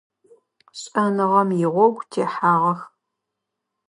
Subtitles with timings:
[0.79, 2.79] Шӏэныгъэм игъогу техьагъэх.